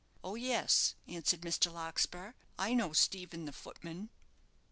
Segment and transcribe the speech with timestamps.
[0.23, 1.71] "Oh, yes," answered Mr.
[1.71, 4.09] Larkspur, "I know Stephen, the footman."